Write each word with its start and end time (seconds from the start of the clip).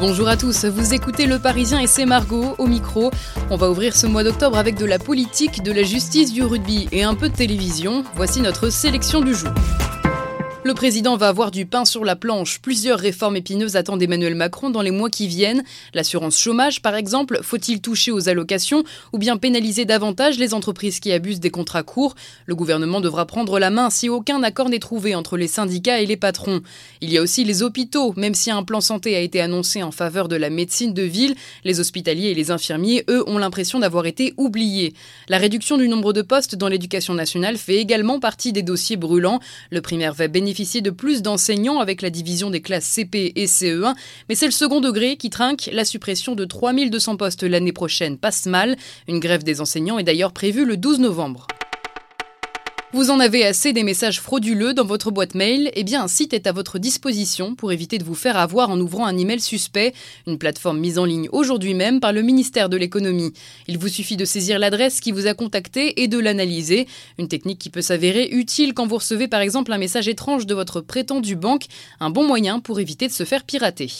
Bonjour 0.00 0.28
à 0.28 0.36
tous, 0.36 0.64
vous 0.64 0.94
écoutez 0.94 1.26
Le 1.26 1.40
Parisien 1.40 1.80
et 1.80 1.88
c'est 1.88 2.06
Margot 2.06 2.54
au 2.58 2.68
micro. 2.68 3.10
On 3.50 3.56
va 3.56 3.68
ouvrir 3.68 3.96
ce 3.96 4.06
mois 4.06 4.22
d'octobre 4.22 4.56
avec 4.56 4.76
de 4.76 4.84
la 4.84 5.00
politique, 5.00 5.64
de 5.64 5.72
la 5.72 5.82
justice, 5.82 6.32
du 6.32 6.44
rugby 6.44 6.88
et 6.92 7.02
un 7.02 7.16
peu 7.16 7.28
de 7.28 7.34
télévision. 7.34 8.04
Voici 8.14 8.40
notre 8.40 8.70
sélection 8.70 9.20
du 9.20 9.34
jour. 9.34 9.50
Le 10.64 10.74
président 10.74 11.16
va 11.16 11.28
avoir 11.28 11.52
du 11.52 11.66
pain 11.66 11.84
sur 11.84 12.04
la 12.04 12.16
planche. 12.16 12.58
Plusieurs 12.60 12.98
réformes 12.98 13.36
épineuses 13.36 13.76
attendent 13.76 14.02
Emmanuel 14.02 14.34
Macron 14.34 14.70
dans 14.70 14.82
les 14.82 14.90
mois 14.90 15.08
qui 15.08 15.28
viennent. 15.28 15.62
L'assurance 15.94 16.36
chômage, 16.36 16.82
par 16.82 16.96
exemple, 16.96 17.38
faut-il 17.42 17.80
toucher 17.80 18.10
aux 18.10 18.28
allocations 18.28 18.82
ou 19.12 19.18
bien 19.18 19.36
pénaliser 19.36 19.84
davantage 19.84 20.36
les 20.36 20.54
entreprises 20.54 20.98
qui 20.98 21.12
abusent 21.12 21.38
des 21.38 21.50
contrats 21.50 21.84
courts? 21.84 22.16
Le 22.46 22.56
gouvernement 22.56 23.00
devra 23.00 23.24
prendre 23.24 23.60
la 23.60 23.70
main 23.70 23.88
si 23.88 24.08
aucun 24.08 24.42
accord 24.42 24.68
n'est 24.68 24.80
trouvé 24.80 25.14
entre 25.14 25.36
les 25.36 25.46
syndicats 25.46 26.00
et 26.00 26.06
les 26.06 26.16
patrons. 26.16 26.60
Il 27.00 27.12
y 27.12 27.18
a 27.18 27.22
aussi 27.22 27.44
les 27.44 27.62
hôpitaux. 27.62 28.12
Même 28.16 28.34
si 28.34 28.50
un 28.50 28.64
plan 28.64 28.80
santé 28.80 29.14
a 29.14 29.20
été 29.20 29.40
annoncé 29.40 29.84
en 29.84 29.92
faveur 29.92 30.26
de 30.26 30.36
la 30.36 30.50
médecine 30.50 30.92
de 30.92 31.02
ville, 31.02 31.36
les 31.64 31.78
hospitaliers 31.78 32.30
et 32.30 32.34
les 32.34 32.50
infirmiers, 32.50 33.04
eux, 33.08 33.22
ont 33.28 33.38
l'impression 33.38 33.78
d'avoir 33.78 34.06
été 34.06 34.34
oubliés. 34.36 34.92
La 35.28 35.38
réduction 35.38 35.78
du 35.78 35.88
nombre 35.88 36.12
de 36.12 36.22
postes 36.22 36.56
dans 36.56 36.68
l'éducation 36.68 37.14
nationale 37.14 37.58
fait 37.58 37.76
également 37.76 38.18
partie 38.18 38.52
des 38.52 38.62
dossiers 38.62 38.96
brûlants. 38.96 39.38
Le 39.70 39.80
primaire 39.80 40.14
va 40.14 40.26
bénéficier 40.26 40.47
de 40.52 40.90
plus 40.90 41.22
d'enseignants 41.22 41.78
avec 41.78 42.02
la 42.02 42.10
division 42.10 42.50
des 42.50 42.60
classes 42.60 42.84
CP 42.84 43.32
et 43.36 43.46
CE1, 43.46 43.94
mais 44.28 44.34
c'est 44.34 44.46
le 44.46 44.52
second 44.52 44.80
degré 44.80 45.16
qui 45.16 45.30
trinque. 45.30 45.68
La 45.72 45.84
suppression 45.84 46.34
de 46.34 46.44
3200 46.44 47.16
postes 47.16 47.42
l'année 47.42 47.72
prochaine 47.72 48.18
passe 48.18 48.46
mal. 48.46 48.76
Une 49.08 49.20
grève 49.20 49.44
des 49.44 49.60
enseignants 49.60 49.98
est 49.98 50.04
d'ailleurs 50.04 50.32
prévue 50.32 50.64
le 50.64 50.76
12 50.76 51.00
novembre. 51.00 51.46
Vous 52.94 53.10
en 53.10 53.20
avez 53.20 53.44
assez 53.44 53.74
des 53.74 53.82
messages 53.82 54.18
frauduleux 54.18 54.72
dans 54.72 54.86
votre 54.86 55.10
boîte 55.10 55.34
mail 55.34 55.70
Eh 55.74 55.84
bien, 55.84 56.02
un 56.02 56.08
site 56.08 56.32
est 56.32 56.46
à 56.46 56.52
votre 56.52 56.78
disposition 56.78 57.54
pour 57.54 57.70
éviter 57.70 57.98
de 57.98 58.04
vous 58.04 58.14
faire 58.14 58.38
avoir 58.38 58.70
en 58.70 58.80
ouvrant 58.80 59.04
un 59.04 59.18
email 59.18 59.40
suspect, 59.40 59.92
une 60.26 60.38
plateforme 60.38 60.80
mise 60.80 60.98
en 60.98 61.04
ligne 61.04 61.28
aujourd'hui 61.30 61.74
même 61.74 62.00
par 62.00 62.14
le 62.14 62.22
ministère 62.22 62.70
de 62.70 62.78
l'économie. 62.78 63.34
Il 63.66 63.76
vous 63.76 63.88
suffit 63.88 64.16
de 64.16 64.24
saisir 64.24 64.58
l'adresse 64.58 65.00
qui 65.00 65.12
vous 65.12 65.26
a 65.26 65.34
contacté 65.34 66.00
et 66.02 66.08
de 66.08 66.18
l'analyser, 66.18 66.88
une 67.18 67.28
technique 67.28 67.58
qui 67.58 67.68
peut 67.68 67.82
s'avérer 67.82 68.30
utile 68.30 68.72
quand 68.72 68.86
vous 68.86 68.96
recevez 68.96 69.28
par 69.28 69.42
exemple 69.42 69.70
un 69.74 69.78
message 69.78 70.08
étrange 70.08 70.46
de 70.46 70.54
votre 70.54 70.80
prétendu 70.80 71.36
banque, 71.36 71.66
un 72.00 72.08
bon 72.08 72.26
moyen 72.26 72.58
pour 72.58 72.80
éviter 72.80 73.06
de 73.06 73.12
se 73.12 73.24
faire 73.24 73.44
pirater. 73.44 73.90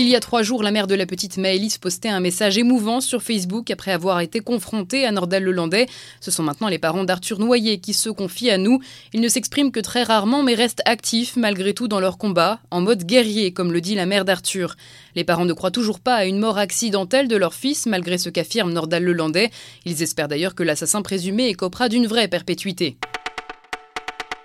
Il 0.00 0.08
y 0.08 0.16
a 0.16 0.20
trois 0.20 0.42
jours, 0.42 0.62
la 0.62 0.70
mère 0.70 0.86
de 0.86 0.94
la 0.94 1.04
petite 1.04 1.36
Maëlys 1.36 1.76
postait 1.76 2.08
un 2.08 2.20
message 2.20 2.56
émouvant 2.56 3.02
sur 3.02 3.22
Facebook 3.22 3.70
après 3.70 3.92
avoir 3.92 4.20
été 4.20 4.40
confrontée 4.40 5.04
à 5.04 5.12
Nordal-Lelandais. 5.12 5.88
Ce 6.22 6.30
sont 6.30 6.42
maintenant 6.42 6.68
les 6.68 6.78
parents 6.78 7.04
d'Arthur 7.04 7.38
Noyer 7.38 7.80
qui 7.80 7.92
se 7.92 8.08
confient 8.08 8.48
à 8.48 8.56
nous. 8.56 8.80
Ils 9.12 9.20
ne 9.20 9.28
s'expriment 9.28 9.70
que 9.70 9.78
très 9.78 10.02
rarement 10.02 10.42
mais 10.42 10.54
restent 10.54 10.80
actifs 10.86 11.36
malgré 11.36 11.74
tout 11.74 11.86
dans 11.86 12.00
leur 12.00 12.16
combat, 12.16 12.60
en 12.70 12.80
mode 12.80 13.04
guerrier, 13.04 13.52
comme 13.52 13.74
le 13.74 13.82
dit 13.82 13.94
la 13.94 14.06
mère 14.06 14.24
d'Arthur. 14.24 14.74
Les 15.16 15.24
parents 15.24 15.44
ne 15.44 15.52
croient 15.52 15.70
toujours 15.70 16.00
pas 16.00 16.14
à 16.14 16.24
une 16.24 16.38
mort 16.38 16.56
accidentelle 16.56 17.28
de 17.28 17.36
leur 17.36 17.52
fils 17.52 17.84
malgré 17.84 18.16
ce 18.16 18.30
qu'affirme 18.30 18.72
Nordal-Lelandais. 18.72 19.50
Ils 19.84 20.02
espèrent 20.02 20.28
d'ailleurs 20.28 20.54
que 20.54 20.62
l'assassin 20.62 21.02
présumé 21.02 21.48
écopera 21.48 21.90
d'une 21.90 22.06
vraie 22.06 22.28
perpétuité. 22.28 22.96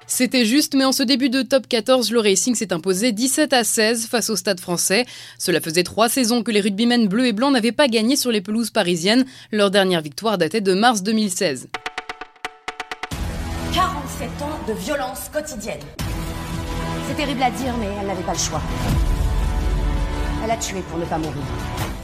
C'était 0.07 0.45
juste, 0.45 0.75
mais 0.75 0.85
en 0.85 0.91
ce 0.91 1.03
début 1.03 1.29
de 1.29 1.41
top 1.41 1.67
14, 1.67 2.11
le 2.11 2.19
Racing 2.19 2.55
s'est 2.55 2.73
imposé 2.73 3.11
17 3.11 3.53
à 3.53 3.63
16 3.63 4.07
face 4.07 4.29
au 4.29 4.35
Stade 4.35 4.59
français. 4.59 5.05
Cela 5.39 5.59
faisait 5.59 5.83
trois 5.83 6.09
saisons 6.09 6.43
que 6.43 6.51
les 6.51 6.61
rugbymen 6.61 7.07
bleus 7.07 7.27
et 7.27 7.33
blancs 7.33 7.51
n'avaient 7.51 7.71
pas 7.71 7.87
gagné 7.87 8.15
sur 8.15 8.31
les 8.31 8.41
pelouses 8.41 8.69
parisiennes. 8.69 9.25
Leur 9.51 9.71
dernière 9.71 10.01
victoire 10.01 10.37
datait 10.37 10.61
de 10.61 10.73
mars 10.73 11.01
2016. 11.01 11.69
47 13.73 14.29
ans 14.41 14.59
de 14.67 14.73
violence 14.73 15.29
quotidienne. 15.33 15.79
C'est 17.07 17.15
terrible 17.15 17.41
à 17.41 17.51
dire, 17.51 17.75
mais 17.79 17.87
elle 17.99 18.07
n'avait 18.07 18.23
pas 18.23 18.33
le 18.33 18.39
choix. 18.39 18.61
Elle 20.47 20.83
pour 20.83 20.99
ne 20.99 21.05
pas 21.05 21.17
mourir. 21.17 21.41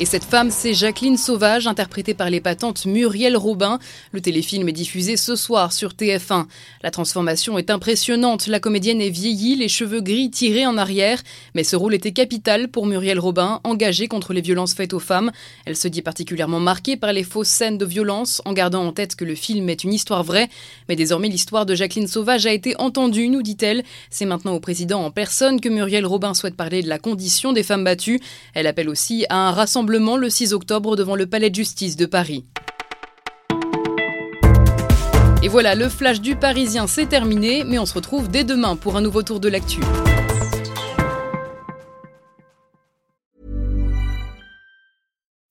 Et 0.01 0.05
cette 0.05 0.23
femme, 0.23 0.49
c'est 0.49 0.73
Jacqueline 0.73 1.15
Sauvage, 1.15 1.67
interprétée 1.67 2.15
par 2.15 2.27
l'épatante 2.27 2.87
Muriel 2.87 3.37
Robin. 3.37 3.77
Le 4.13 4.19
téléfilm 4.19 4.67
est 4.67 4.71
diffusé 4.71 5.15
ce 5.15 5.35
soir 5.35 5.71
sur 5.71 5.91
TF1. 5.91 6.47
La 6.81 6.89
transformation 6.89 7.59
est 7.59 7.69
impressionnante. 7.69 8.47
La 8.47 8.59
comédienne 8.59 8.99
est 8.99 9.11
vieillie, 9.11 9.55
les 9.55 9.67
cheveux 9.67 10.01
gris 10.01 10.31
tirés 10.31 10.65
en 10.65 10.75
arrière. 10.79 11.21
Mais 11.53 11.63
ce 11.63 11.75
rôle 11.75 11.93
était 11.93 12.13
capital 12.13 12.69
pour 12.69 12.87
Muriel 12.87 13.19
Robin, 13.19 13.61
engagée 13.63 14.07
contre 14.07 14.33
les 14.33 14.41
violences 14.41 14.73
faites 14.73 14.93
aux 14.93 14.99
femmes. 14.99 15.31
Elle 15.65 15.75
se 15.75 15.87
dit 15.87 16.01
particulièrement 16.01 16.59
marquée 16.59 16.97
par 16.97 17.13
les 17.13 17.23
fausses 17.23 17.49
scènes 17.49 17.77
de 17.77 17.85
violence, 17.85 18.41
en 18.45 18.53
gardant 18.53 18.83
en 18.83 18.93
tête 18.93 19.15
que 19.15 19.23
le 19.23 19.35
film 19.35 19.69
est 19.69 19.83
une 19.83 19.93
histoire 19.93 20.23
vraie. 20.23 20.49
Mais 20.89 20.95
désormais, 20.95 21.29
l'histoire 21.29 21.67
de 21.67 21.75
Jacqueline 21.75 22.07
Sauvage 22.07 22.47
a 22.47 22.53
été 22.53 22.75
entendue, 22.79 23.29
nous 23.29 23.43
dit-elle. 23.43 23.83
C'est 24.09 24.25
maintenant 24.25 24.55
au 24.55 24.59
président 24.59 25.05
en 25.05 25.11
personne 25.11 25.61
que 25.61 25.69
Muriel 25.69 26.07
Robin 26.07 26.33
souhaite 26.33 26.55
parler 26.55 26.81
de 26.81 26.89
la 26.89 26.97
condition 26.97 27.53
des 27.53 27.61
femmes 27.61 27.83
battues. 27.83 28.19
Elle 28.53 28.67
appelle 28.67 28.89
aussi 28.89 29.25
à 29.29 29.37
un 29.37 29.51
rassemblement 29.51 30.17
le 30.17 30.29
6 30.29 30.53
octobre 30.53 30.95
devant 30.95 31.15
le 31.15 31.27
Palais 31.27 31.49
de 31.49 31.55
justice 31.55 31.95
de 31.95 32.05
Paris. 32.05 32.45
Et 35.43 35.47
voilà, 35.47 35.73
le 35.73 35.89
flash 35.89 36.21
du 36.21 36.35
Parisien, 36.35 36.85
c'est 36.85 37.07
terminé, 37.07 37.63
mais 37.63 37.79
on 37.79 37.85
se 37.87 37.95
retrouve 37.95 38.29
dès 38.29 38.43
demain 38.43 38.75
pour 38.75 38.95
un 38.95 39.01
nouveau 39.01 39.23
tour 39.23 39.39
de 39.39 39.49
l'actu. 39.49 39.81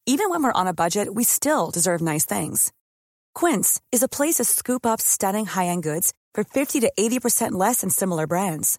Even 0.07 0.29
when 0.31 0.43
we're 0.43 0.53
on 0.55 0.67
a 0.67 0.73
budget, 0.73 1.09
we 1.13 1.25
still 1.25 1.71
deserve 1.73 2.03
nice 2.03 2.25
things. 2.25 2.73
Quince 3.35 3.81
is 3.91 4.03
a 4.03 4.09
place 4.09 4.35
to 4.35 4.45
scoop 4.45 4.85
up 4.85 5.01
stunning 5.01 5.47
high-end 5.47 5.83
goods 5.83 6.13
for 6.35 6.45
50 6.45 6.81
to 6.81 6.93
80% 6.99 7.53
less 7.53 7.81
than 7.81 7.91
similar 7.91 8.27
brands. 8.27 8.79